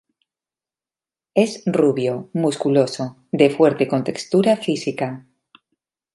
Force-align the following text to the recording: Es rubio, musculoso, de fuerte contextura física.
Es 1.35 1.61
rubio, 1.67 2.31
musculoso, 2.33 3.17
de 3.31 3.51
fuerte 3.51 3.87
contextura 3.87 4.57
física. 4.57 5.27